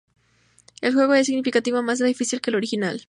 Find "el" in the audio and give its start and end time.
0.81-0.95, 2.49-2.55